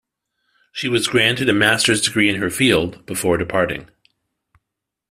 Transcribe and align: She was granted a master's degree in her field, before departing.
She 0.71 0.87
was 0.87 1.07
granted 1.07 1.47
a 1.47 1.53
master's 1.53 2.01
degree 2.01 2.27
in 2.27 2.41
her 2.41 2.49
field, 2.49 3.05
before 3.05 3.37
departing. 3.37 3.87